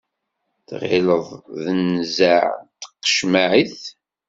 Tɣileḍ 0.67 1.27
d 1.61 1.63
nnzeɛ 1.79 2.43
n 2.63 2.67
tiqecmaɛt. 2.79 3.79